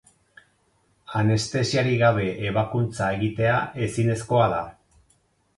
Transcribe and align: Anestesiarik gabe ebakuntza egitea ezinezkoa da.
Anestesiarik 1.19 2.01
gabe 2.03 2.25
ebakuntza 2.53 3.11
egitea 3.19 3.61
ezinezkoa 3.89 4.49
da. 4.59 4.65